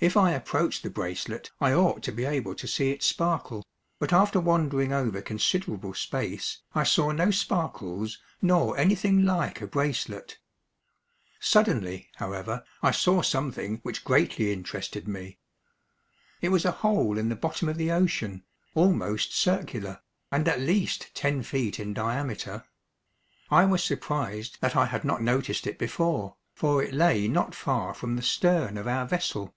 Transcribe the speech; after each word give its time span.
If 0.00 0.16
I 0.16 0.30
approached 0.30 0.84
the 0.84 0.90
bracelet 0.90 1.50
I 1.60 1.72
ought 1.72 2.04
to 2.04 2.12
be 2.12 2.24
able 2.24 2.54
to 2.54 2.68
see 2.68 2.90
it 2.92 3.02
sparkle, 3.02 3.66
but 3.98 4.12
after 4.12 4.38
wandering 4.38 4.92
over 4.92 5.20
considerable 5.20 5.92
space, 5.92 6.58
I 6.72 6.84
saw 6.84 7.10
no 7.10 7.32
sparkles 7.32 8.18
nor 8.40 8.78
anything 8.78 9.24
like 9.24 9.60
a 9.60 9.66
bracelet. 9.66 10.38
Suddenly, 11.40 12.10
however, 12.14 12.62
I 12.80 12.92
saw 12.92 13.22
something 13.22 13.80
which 13.82 14.04
greatly 14.04 14.52
interested 14.52 15.08
me. 15.08 15.40
It 16.40 16.50
was 16.50 16.64
a 16.64 16.70
hole 16.70 17.18
in 17.18 17.28
the 17.28 17.34
bottom 17.34 17.68
of 17.68 17.76
the 17.76 17.90
ocean, 17.90 18.44
almost 18.76 19.34
circular, 19.36 20.02
and 20.30 20.46
at 20.46 20.60
least 20.60 21.12
ten 21.12 21.42
feet 21.42 21.80
in 21.80 21.92
diameter. 21.92 22.62
I 23.50 23.64
was 23.64 23.82
surprised 23.82 24.58
that 24.60 24.76
I 24.76 24.86
had 24.86 25.02
not 25.04 25.22
noticed 25.22 25.66
it 25.66 25.76
before, 25.76 26.36
for 26.54 26.80
it 26.84 26.94
lay 26.94 27.26
not 27.26 27.52
far 27.52 27.94
from 27.94 28.14
the 28.14 28.22
stern 28.22 28.78
of 28.78 28.86
our 28.86 29.04
vessel. 29.04 29.56